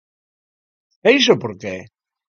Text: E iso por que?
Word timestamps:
E 1.07 1.09
iso 1.19 1.33
por 1.41 1.53
que? 1.61 1.75